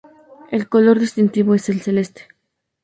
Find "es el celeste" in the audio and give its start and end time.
1.53-2.27